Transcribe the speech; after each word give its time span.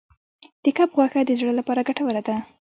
د 0.63 0.65
کب 0.77 0.89
غوښه 0.97 1.21
د 1.25 1.31
زړه 1.39 1.51
لپاره 1.59 1.85
ګټوره 1.87 2.21
ده. 2.27 2.35